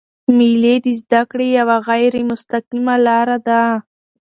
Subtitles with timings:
[0.37, 3.63] مېلې د زدهکړي یوه غیري مستقیمه لاره ده.